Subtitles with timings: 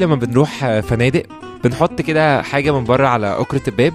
[0.00, 1.22] لما بنروح فنادق
[1.64, 3.92] بنحط كده حاجة من بره على أكرة الباب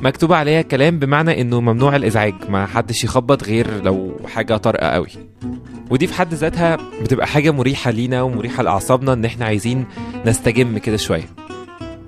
[0.00, 5.08] مكتوب عليها كلام بمعنى إنه ممنوع الإزعاج ما حدش يخبط غير لو حاجة طارئة قوي.
[5.90, 9.86] ودي في حد ذاتها بتبقى حاجة مريحة لينا ومريحة لأعصابنا إن إحنا عايزين
[10.24, 11.28] نستجم كده شوية.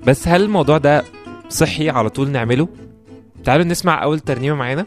[0.07, 1.03] بس هل الموضوع ده
[1.49, 2.67] صحي على طول نعمله؟
[3.43, 4.85] تعالوا نسمع أول ترنيمة معانا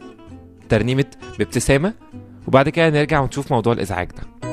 [0.69, 1.05] ترنيمة
[1.39, 1.93] بابتسامة
[2.48, 4.52] وبعد كده نرجع ونشوف موضوع الإزعاج ده.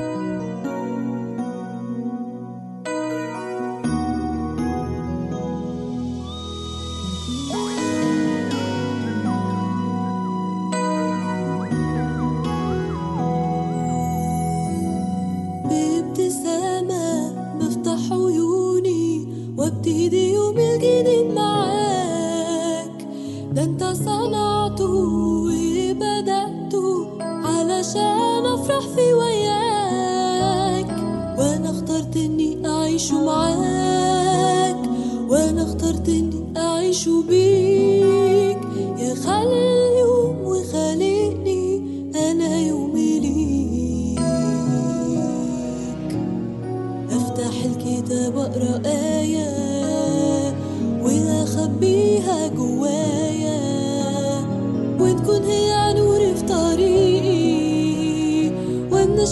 [20.28, 23.08] يومي الجديد معاك.
[23.52, 24.94] ده انت صنعته
[25.46, 27.06] وبدأته.
[27.20, 29.29] علشان أفرح في وياك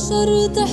[0.08, 0.64] sarda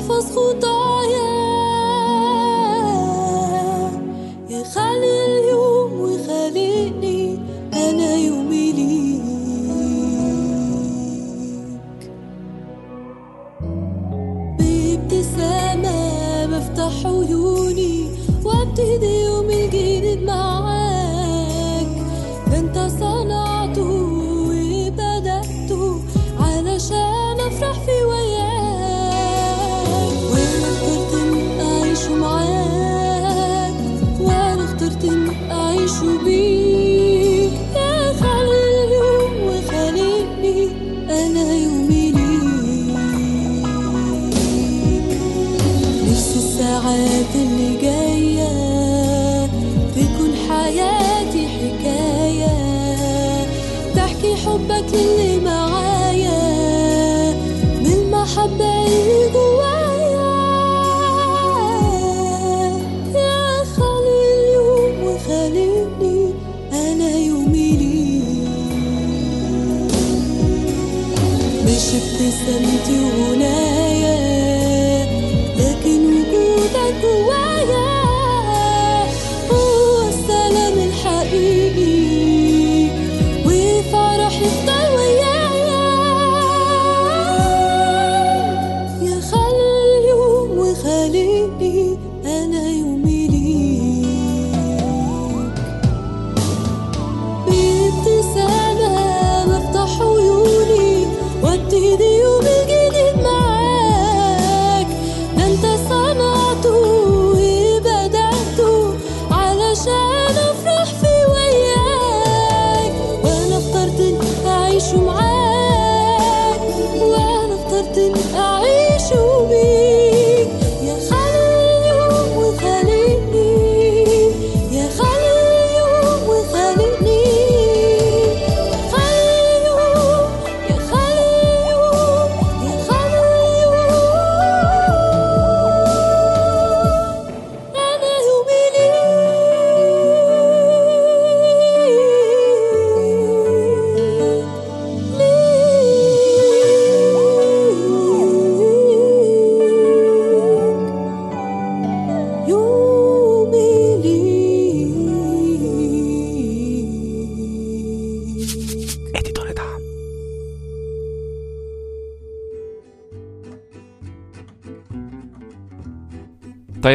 [54.45, 55.64] حبك للي معايا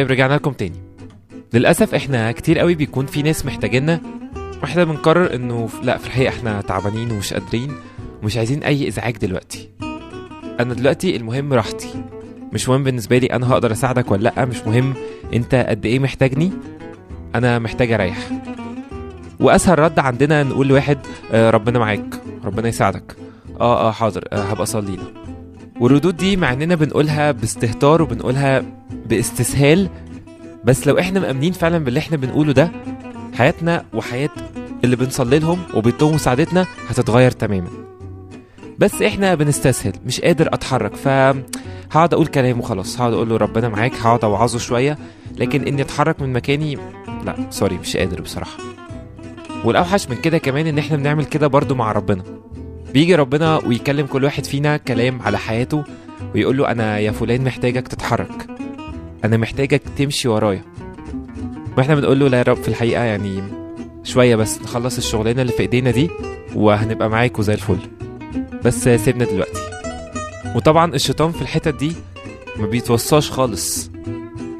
[0.01, 0.75] طيب رجعنا لكم تاني.
[1.53, 4.01] للأسف إحنا كتير قوي بيكون في ناس محتاجيننا
[4.61, 7.71] وإحنا بنقرر إنه لأ في الحقيقة إحنا تعبانين ومش قادرين
[8.23, 9.69] ومش عايزين أي إزعاج دلوقتي.
[10.59, 12.03] أنا دلوقتي المهم راحتي.
[12.53, 14.93] مش مهم بالنسبة لي أنا هقدر أساعدك ولا لأ مش مهم
[15.33, 16.51] أنت قد إيه محتاجني
[17.35, 18.17] أنا محتاج أريح.
[19.39, 20.97] وأسهل رد عندنا نقول لواحد
[21.31, 23.15] آه، ربنا معاك ربنا يساعدك.
[23.59, 24.97] آه آه حاضر آه هبقى أصلي
[25.81, 28.63] والردود دي مع إننا بنقولها باستهتار وبنقولها
[29.05, 29.89] باستسهال
[30.63, 32.71] بس لو إحنا مأمنين فعلا باللي إحنا بنقوله ده
[33.33, 34.29] حياتنا وحياة
[34.83, 37.69] اللي بنصلي لهم وبيطلبوا مساعدتنا هتتغير تماما.
[38.79, 41.07] بس إحنا بنستسهل مش قادر أتحرك ف
[41.91, 44.97] هقعد أقول كلام وخلاص هقعد أقول له ربنا معاك هقعد أوعظه شوية
[45.37, 46.77] لكن إني أتحرك من مكاني
[47.25, 48.57] لا سوري مش قادر بصراحة.
[49.65, 52.23] والأوحش من كده كمان إن إحنا بنعمل كده برضو مع ربنا.
[52.93, 55.83] بيجي ربنا ويكلم كل واحد فينا كلام على حياته
[56.35, 58.47] ويقول له أنا يا فلان محتاجك تتحرك.
[59.25, 60.61] أنا محتاجك تمشي ورايا.
[61.77, 63.43] وإحنا بنقول له لا يا رب في الحقيقة يعني
[64.03, 66.09] شوية بس نخلص الشغلانة اللي في إيدينا دي
[66.55, 67.77] وهنبقى معاكوا زي الفل.
[68.65, 69.61] بس سيبنا دلوقتي.
[70.55, 71.91] وطبعا الشيطان في الحتت دي
[72.57, 73.91] ما بيتوصاش خالص.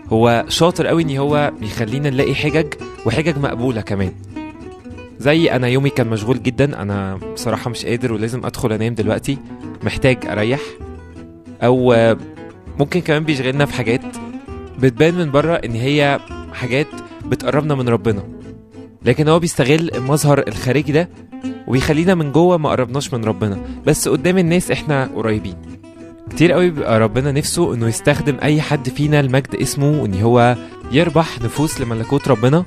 [0.10, 2.74] هو شاطر قوي إن هو بيخلينا نلاقي حجج
[3.06, 4.12] وحجج مقبولة كمان.
[5.22, 6.82] زي أنا يومي كان مشغول جدا.
[6.82, 9.38] أنا بصراحة مش قادر ولازم أدخل أنام دلوقتي.
[9.84, 10.62] محتاج أريح.
[11.64, 11.96] أو
[12.80, 14.02] ممكن كمان بيشغلنا في حاجات
[14.80, 16.20] بتبان من بره إن هي
[16.54, 16.88] حاجات
[17.26, 18.24] بتقربنا من ربنا.
[19.06, 21.10] لكن هو بيستغل المظهر الخارجي ده
[21.68, 23.62] ويخلينا من جوه ما قربناش من ربنا.
[23.86, 25.56] بس قدام الناس إحنا قريبين.
[26.30, 30.56] كتير قوي بيبقى ربنا نفسه إنه يستخدم أي حد فينا المجد اسمه إن هو
[30.92, 32.66] يربح نفوس لملكوت ربنا.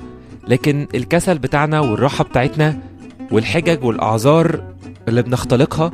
[0.49, 2.79] لكن الكسل بتاعنا والراحة بتاعتنا
[3.33, 4.65] والحجج والأعذار
[5.09, 5.93] اللي بنختلقها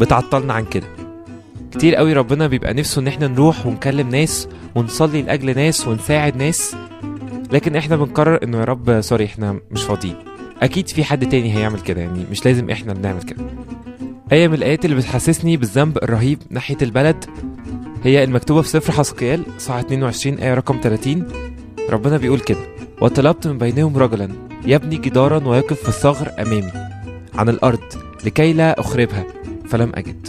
[0.00, 0.86] بتعطلنا عن كده.
[1.72, 6.76] كتير قوي ربنا بيبقى نفسه إن إحنا نروح ونكلم ناس ونصلي لأجل ناس ونساعد ناس
[7.52, 10.16] لكن إحنا بنقرر إنه يا رب سوري إحنا مش فاضيين.
[10.62, 13.44] أكيد في حد تاني هيعمل كده يعني مش لازم إحنا نعمل كده.
[14.32, 17.24] آية من الآيات اللي بتحسسني بالذنب الرهيب ناحية البلد
[18.04, 21.28] هي المكتوبة في سفر حسقيال صح 22 آية رقم 30
[21.90, 22.58] ربنا بيقول كده
[23.04, 24.28] وطلبت من بينهم رجلا
[24.66, 26.72] يبني جدارا ويقف في الثغر أمامي
[27.34, 27.80] عن الأرض
[28.24, 29.24] لكي لا أخربها
[29.68, 30.28] فلم أجد.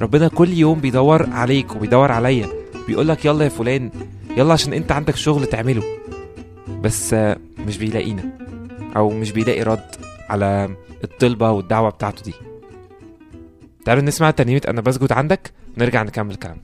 [0.00, 2.48] ربنا كل يوم بيدور عليك وبيدور عليا
[2.86, 3.90] بيقول لك يلا يا فلان
[4.36, 5.82] يلا عشان أنت عندك شغل تعمله.
[6.80, 7.14] بس
[7.66, 8.38] مش بيلاقينا
[8.96, 9.94] أو مش بيلاقي رد
[10.28, 12.34] على الطلبة والدعوة بتاعته دي.
[13.84, 16.62] تعالوا نسمع ترنيمة أنا بسجد عندك ونرجع نكمل كلامنا.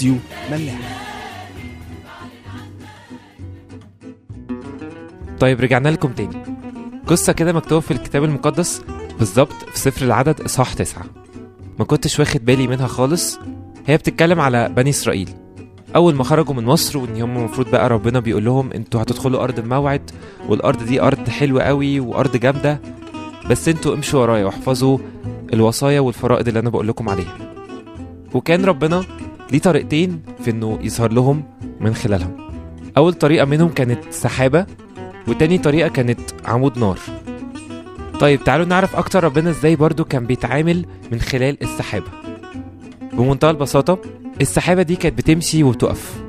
[0.00, 0.16] راديو
[0.50, 0.78] ملاح.
[5.40, 6.44] طيب رجعنا لكم تاني.
[7.06, 8.82] قصة كده مكتوبة في الكتاب المقدس
[9.18, 11.04] بالظبط في سفر العدد إصحاح تسعة.
[11.78, 13.38] ما كنتش واخد بالي منها خالص.
[13.86, 15.30] هي بتتكلم على بني إسرائيل.
[15.96, 19.58] أول ما خرجوا من مصر وإن هم المفروض بقى ربنا بيقول لهم أنتوا هتدخلوا أرض
[19.58, 20.10] الموعد
[20.48, 22.80] والأرض دي أرض حلوة قوي وأرض جامدة.
[23.50, 24.98] بس أنتوا امشوا ورايا واحفظوا
[25.52, 27.36] الوصايا والفرائض اللي أنا بقول لكم عليها.
[28.34, 29.04] وكان ربنا
[29.52, 31.42] ليه طريقتين في إنه يظهر لهم
[31.80, 32.36] من خلالهم.
[32.96, 34.66] أول طريقة منهم كانت سحابة
[35.28, 36.98] وتاني طريقة كانت عمود نار.
[38.20, 42.06] طيب تعالوا نعرف أكتر ربنا إزاي برضو كان بيتعامل من خلال السحابة.
[43.12, 43.98] بمنتهى البساطة
[44.40, 46.22] السحابة دي كانت بتمشي وتقف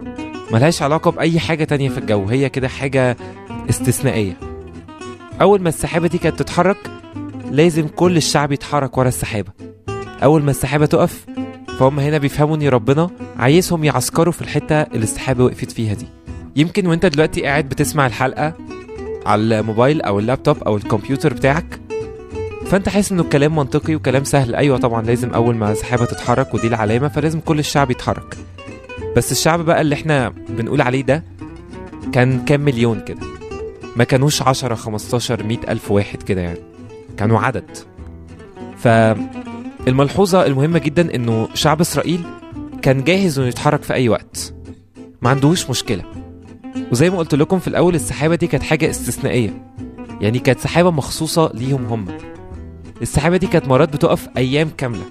[0.52, 3.18] ملهاش علاقة بأي حاجة تانية في الجو هي كده حاجة
[3.70, 4.38] استثنائية.
[5.42, 6.78] أول ما السحابة دي كانت تتحرك
[7.52, 9.52] لازم كل الشعب يتحرك ورا السحابة.
[10.24, 11.26] أول ما السحابة تقف
[11.82, 16.06] فهم هنا بيفهموا إن ربنا عايزهم يعسكروا في الحتة اللي السحابة وقفت فيها دي.
[16.56, 18.54] يمكن وأنت دلوقتي قاعد بتسمع الحلقة
[19.26, 21.80] على الموبايل أو اللابتوب أو الكمبيوتر بتاعك
[22.66, 24.56] فأنت حاسس إنه الكلام منطقي وكلام سهل.
[24.56, 28.38] أيوه طبعا لازم أول ما سحابه تتحرك ودي العلامة فلازم كل الشعب يتحرك.
[29.16, 31.24] بس الشعب بقى اللي إحنا بنقول عليه ده
[32.14, 33.20] كان كام مليون كده؟
[33.96, 36.60] ما كانوش 10 15 100 ألف واحد كده يعني.
[37.18, 37.78] كانوا عدد.
[39.86, 42.24] فالملحوظه المهمة جدا إنه شعب إسرائيل
[42.82, 44.54] كان جاهز إنه يتحرك في أي وقت.
[45.22, 46.04] ما عندهوش مشكلة.
[46.92, 49.74] وزي ما قلت لكم في الأول السحابة دي كانت حاجة استثنائية.
[50.22, 52.06] يعني كانت سحابة مخصوصة ليهم هم.
[53.02, 55.04] السحابة دي كانت مرات بتقف أيام كاملة.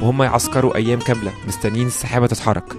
[0.00, 2.72] وهم يعسكروا أيام كاملة مستنيين السحابة تتحرك.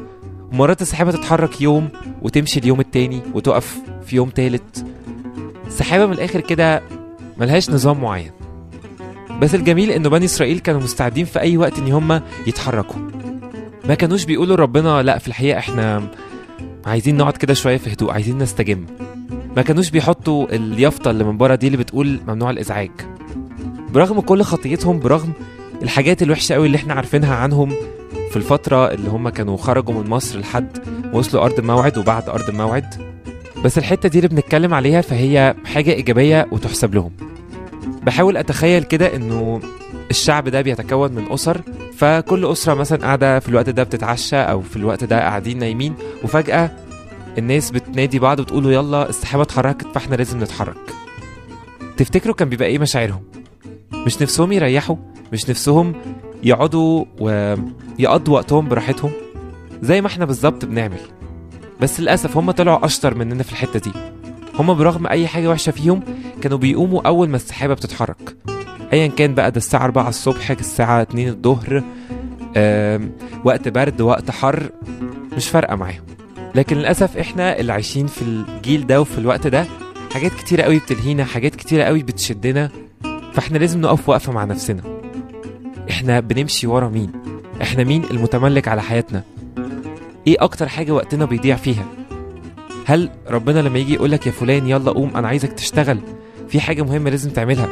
[0.52, 1.90] ومرات السحابة تتحرك يوم
[2.22, 4.86] وتمشي اليوم التاني وتقف في يوم تالت.
[5.68, 6.82] السحابه من الآخر كده
[7.38, 8.32] ملهاش نظام معين.
[9.42, 13.02] بس الجميل إنه بني إسرائيل كانوا مستعدين في أي وقت إن هم يتحركوا.
[13.88, 16.04] ما كانوش بيقولوا ربنا لا في الحقيقة إحنا
[16.86, 18.86] عايزين نقعد كده شوية في هدوء عايزين نستجم.
[19.56, 22.92] ما كانوش بيحطوا اليافطة اللي من بره دي اللي بتقول ممنوع الإزعاج.
[23.94, 25.34] برغم كل خطيتهم برغم
[25.82, 27.70] الحاجات الوحشة قوي اللي إحنا عارفينها عنهم
[28.30, 30.78] في الفترة اللي هم كانوا خرجوا من مصر لحد
[31.14, 32.86] وصلوا أرض الموعد وبعد أرض الموعد.
[33.64, 37.12] بس الحتة دي اللي بنتكلم عليها فهي حاجة إيجابية وتحسب لهم.
[38.06, 39.60] بحاول أتخيل كده إنه
[40.12, 41.62] الشعب ده بيتكون من أسر
[41.98, 46.72] فكل أسرة مثلا قاعدة في الوقت ده بتتعشى أو في الوقت ده قاعدين نايمين وفجأة
[47.38, 50.76] الناس بتنادي بعض وتقولوا يلا السحابة اتحركت فإحنا لازم نتحرك.
[51.98, 53.22] تفتكروا كان بيبقى إيه مشاعرهم؟
[53.94, 54.96] مش نفسهم يريحوا؟
[55.34, 55.94] مش نفسهم
[56.44, 59.12] يقعدوا ويقضوا وقتهم براحتهم؟
[59.82, 61.00] زي ما إحنا بالظبط بنعمل.
[61.82, 63.92] بس للأسف هم طلعوا أشطر مننا في الحتة دي.
[64.60, 66.00] هم برغم أي حاجة وحشة فيهم
[66.42, 68.38] كانوا بيقوموا أول ما السحابة بتتحرك.
[68.94, 71.84] ايا كان بقى ده الساعة 4 الصبح الساعة 2 الظهر
[73.44, 74.70] وقت برد وقت حر
[75.38, 76.04] مش فارقة معاهم.
[76.56, 79.66] لكن للأسف إحنا اللي عايشين في الجيل ده وفي الوقت ده
[80.14, 82.70] حاجات كتيرة قوي بتلهينا حاجات كتيرة قوي بتشدنا
[83.34, 84.82] فإحنا لازم نقف وقفه مع نفسنا.
[85.90, 87.12] إحنا بنمشي ورا مين؟
[87.62, 89.24] إحنا مين المتملك على حياتنا؟
[90.28, 91.86] إيه أكتر حاجة وقتنا بيضيع فيها؟
[92.86, 96.00] هل ربنا لما يجي يقولك يا فلان يلا قوم أنا عايزك تشتغل
[96.48, 97.70] في حاجة مهمة لازم تعملها.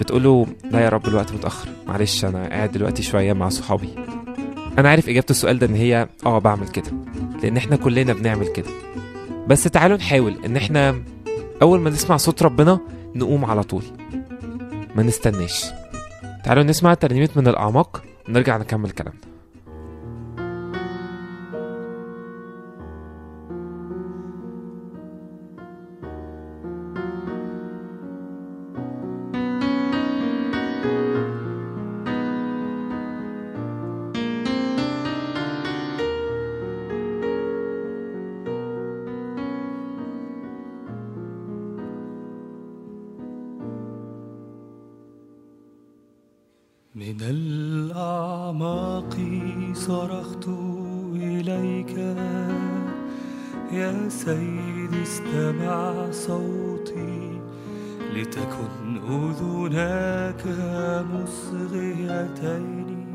[0.00, 1.68] بتقوله لا يا رب الوقت متأخر.
[1.86, 3.88] معلش أنا قاعد دلوقتي شوية مع صحابي.
[4.78, 6.90] أنا عارف إجابة السؤال ده إن هي آه بعمل كده.
[7.42, 8.70] لأن إحنا كلنا بنعمل كده.
[9.46, 11.02] بس تعالوا نحاول إن إحنا
[11.62, 12.80] أول ما نسمع صوت ربنا
[13.14, 13.82] نقوم على طول.
[14.96, 15.64] ما نستناش.
[16.44, 18.02] تعالوا نسمع ترنيمة من الأعماق.
[18.28, 19.20] ونرجع نكمل كلامنا.
[54.08, 57.40] سيدي استمع صوتي.
[58.14, 60.42] لتكن أذناك
[61.12, 63.06] مصغيتين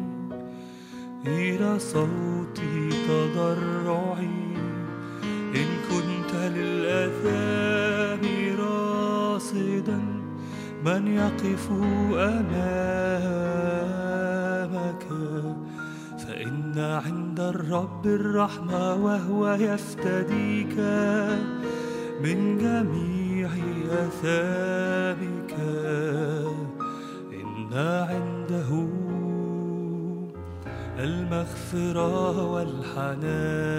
[1.26, 4.48] إلى صوتي تضرعي.
[5.56, 8.24] إن كنت للأثام
[8.60, 10.00] راصدا
[10.86, 11.72] من يقف
[12.14, 12.98] أمامك؟
[16.48, 20.80] فإن عند الرب الرحمة وهو يفتديك
[22.24, 23.50] من جميع
[23.92, 25.56] أثامك
[27.34, 28.88] إن عنده
[31.00, 33.78] المغفرة والحنان.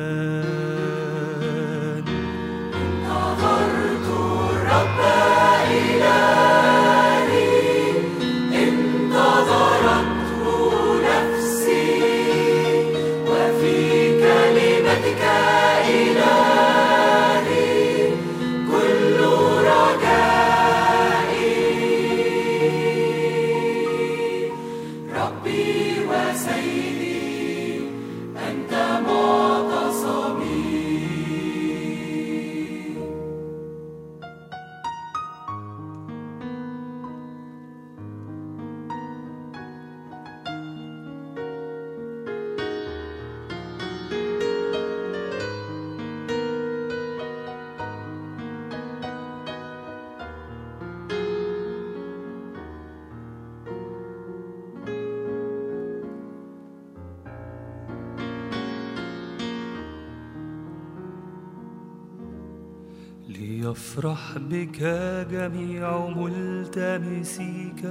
[63.78, 64.82] ليفرح بك
[65.30, 67.82] جميع ملتمسيك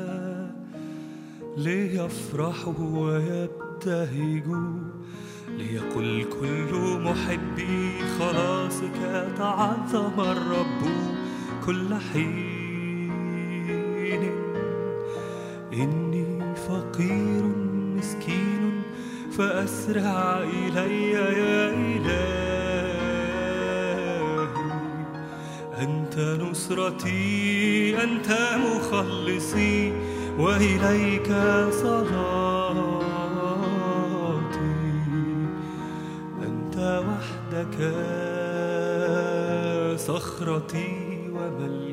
[1.58, 4.80] ليفرحوا ويبتهجوا
[5.58, 10.82] ليقل كل محبي خلاصك تعظم الرب
[11.66, 13.12] كل حين.
[15.74, 17.44] إني فقير
[17.98, 18.82] مسكين
[19.32, 22.47] فأسرع إلي يا إلهي.
[26.18, 29.94] أنت نصرتي أنت مخلصي
[30.40, 31.28] وإليك
[31.72, 33.18] صلاتي.
[36.44, 37.78] أنت وحدك
[40.00, 40.92] صخرتي
[41.34, 41.87] وملجاي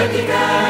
[0.00, 0.69] Magnificat.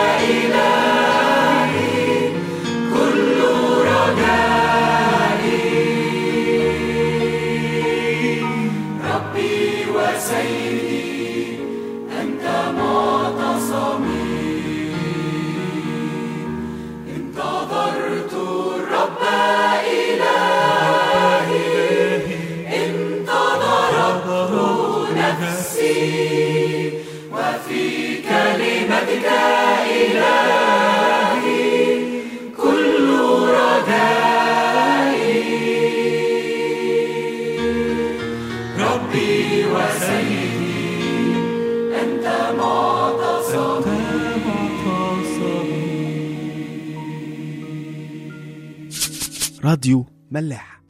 [49.81, 50.81] راديو ملاح.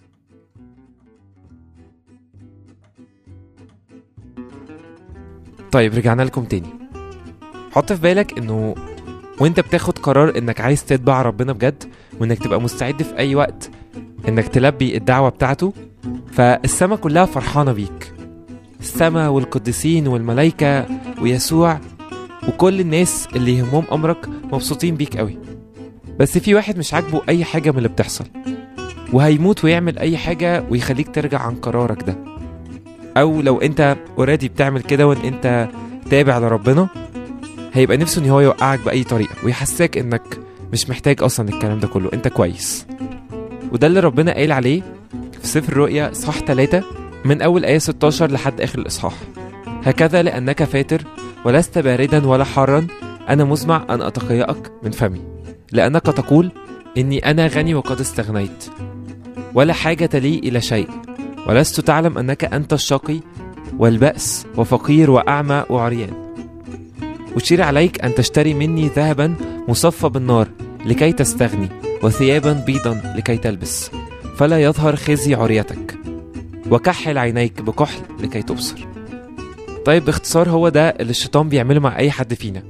[5.72, 6.68] طيب رجعنا لكم تاني.
[7.72, 8.74] حط في بالك إنه
[9.40, 11.84] وإنت بتاخد قرار إنك عايز تتبع ربنا بجد
[12.20, 13.70] وإنك تبقى مستعد في أي وقت
[14.28, 15.72] إنك تلبي الدعوة بتاعته
[16.32, 18.14] فالسما كلها فرحانة بيك.
[18.80, 20.86] السما والقديسين والملايكة
[21.22, 21.80] ويسوع
[22.48, 25.38] وكل الناس اللي يهمهم أمرك مبسوطين بيك قوي.
[26.18, 28.24] بس في واحد مش عاجبه أي حاجة من اللي بتحصل.
[29.12, 32.16] وهيموت ويعمل أي حاجة ويخليك ترجع عن قرارك ده.
[33.16, 35.68] أو لو أنت اوريدي بتعمل كده وإن أنت
[36.10, 36.88] تابع لربنا
[37.72, 40.22] هيبقى نفسه إن هو يوقعك بأي طريقة ويحسسك إنك
[40.72, 42.10] مش محتاج أصلا الكلام ده كله.
[42.14, 42.86] أنت كويس.
[43.72, 44.82] وده اللي ربنا قايل عليه
[45.40, 46.82] في سفر الرؤيا صح 3
[47.24, 49.14] من أول آية 16 لحد آخر الإصحاح.
[49.84, 51.02] هكذا لأنك فاتر
[51.44, 52.86] ولست باردا ولا حارا
[53.28, 55.20] أنا مزمع أن أتقيأك من فمي.
[55.72, 56.52] لأنك تقول
[56.98, 58.64] إني أنا غني وقد استغنيت.
[59.54, 60.88] ولا حاجة لي إلى شيء.
[61.46, 63.20] ولست تعلم أنك أنت الشقي
[63.78, 66.34] والبأس وفقير وأعمى وعريان.
[67.36, 69.34] أشير عليك أن تشتري مني ذهبا
[69.68, 70.48] مصفى بالنار
[70.84, 71.68] لكي تستغني
[72.02, 73.90] وثيابا بيضا لكي تلبس.
[74.36, 75.98] فلا يظهر خزي عريتك.
[76.70, 78.86] وكحل عينيك بكحل لكي تبصر.
[79.84, 82.62] طيب باختصار هو ده اللي الشيطان بيعمله مع أي حد فينا.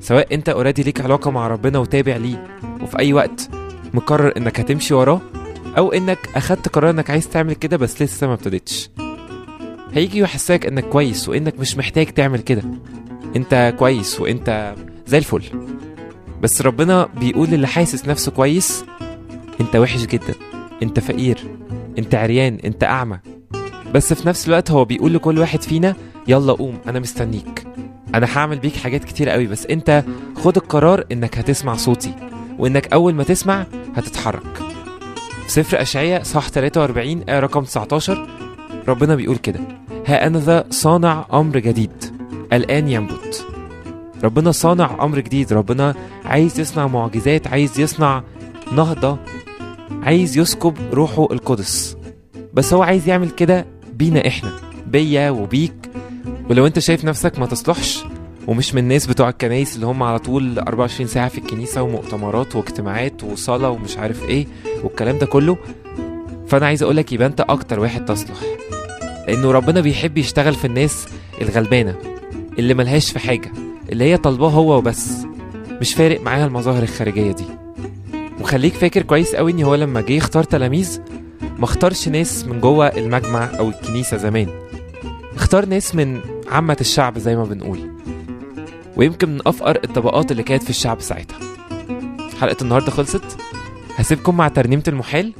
[0.00, 2.46] سواء أنت أوريدي ليك علاقة مع ربنا وتابع ليه
[2.82, 3.48] وفي أي وقت
[3.94, 5.20] مقرر إنك هتمشي وراه
[5.78, 8.90] أو إنك أخدت قرار إنك عايز تعمل كده بس لسه ما ابتديتش.
[9.92, 12.62] هيجي يحسسك إنك كويس وإنك مش محتاج تعمل كده.
[13.36, 14.74] إنت كويس وإنت
[15.06, 15.42] زي الفل.
[16.42, 18.84] بس ربنا بيقول للي حاسس نفسه كويس
[19.60, 20.34] إنت وحش جدا.
[20.82, 21.38] إنت فقير.
[21.98, 22.58] إنت عريان.
[22.64, 23.18] إنت أعمى.
[23.94, 25.94] بس في نفس الوقت هو بيقول لكل واحد فينا
[26.28, 27.64] يلا قوم أنا مستنيك.
[28.14, 30.04] أنا هعمل بيك حاجات كتير قوي بس إنت
[30.36, 32.14] خد القرار إنك هتسمع صوتي.
[32.58, 34.71] وإنك أول ما تسمع هتتحرك.
[35.46, 38.28] سفر أشعية صح 43 آية رقم 19
[38.88, 39.60] ربنا بيقول كده.
[40.06, 42.04] ها أنا ذا صانع أمر جديد.
[42.52, 43.46] الآن ينبت.
[44.24, 45.52] ربنا صانع أمر جديد.
[45.52, 48.22] ربنا عايز يصنع معجزات عايز يصنع
[48.72, 49.18] نهضة
[50.02, 51.96] عايز يسكب روحه القدس.
[52.54, 54.52] بس هو عايز يعمل كده بينا إحنا
[54.86, 55.90] بيا وبيك.
[56.50, 58.04] ولو أنت شايف نفسك ما تصلحش
[58.46, 63.24] ومش من الناس بتوع الكنايس اللي هم على طول 24 ساعة في الكنيسة ومؤتمرات واجتماعات
[63.24, 64.46] وصلاة ومش عارف إيه
[64.84, 65.56] والكلام ده كله.
[66.48, 68.38] فأنا عايز أقولك يبقى أنت أكتر واحد تصلح.
[69.28, 71.06] لأنه ربنا بيحب يشتغل في الناس
[71.42, 71.94] الغلبانة
[72.58, 73.52] اللي ملهاش في حاجة
[73.92, 75.12] اللي هي طالباه هو وبس.
[75.80, 77.44] مش فارق معاها المظاهر الخارجية دي.
[78.40, 81.00] وخليك فاكر كويس قوي ان هو لما جه يختار تلاميذ
[81.58, 84.46] ما اختارش ناس من جوه المجمع أو الكنيسة زمان.
[85.36, 87.91] اختار ناس من عامة الشعب زي ما بنقول.
[88.96, 91.38] ويمكن من أفقر الطبقات اللي كانت في الشعب ساعتها.
[92.40, 93.38] حلقة النهاردة خلصت.
[93.98, 95.32] هسيبكم مع ترنيمة المحال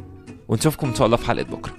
[0.48, 1.72] ونشوفكم إن شاء الله في حلقة بكرة.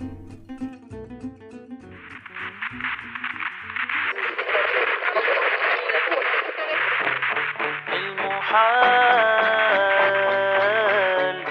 [10.13, 11.43] المحال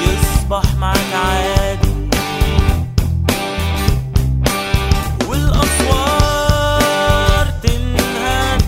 [0.00, 2.10] يصبح معك عادي.
[5.28, 6.66] والأسوار
[7.62, 8.62] تنهد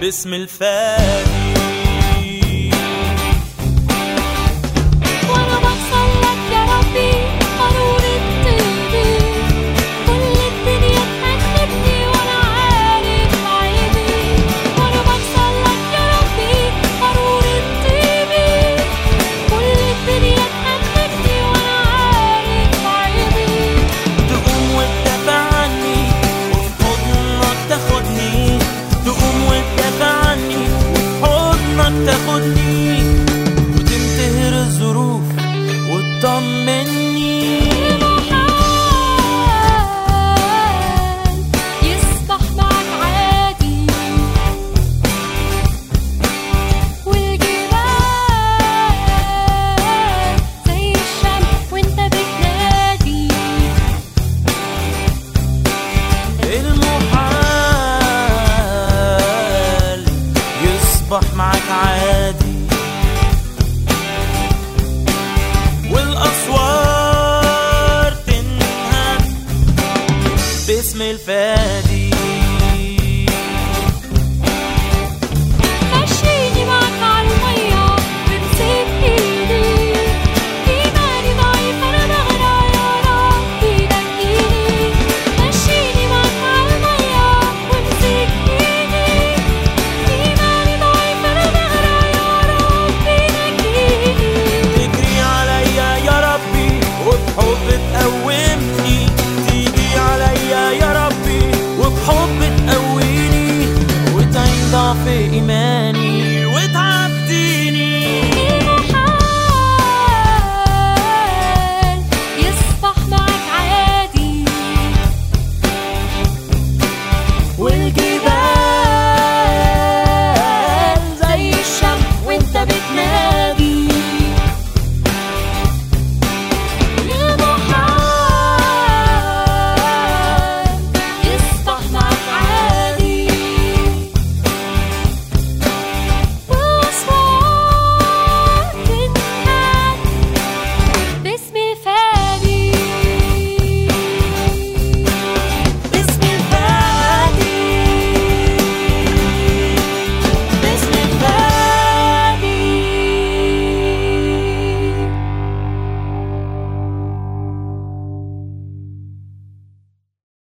[0.00, 1.41] باسم الفادي.